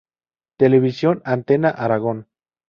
Televisión: 0.57 1.21
Antena 1.25 1.69
Aragón. 1.69 2.25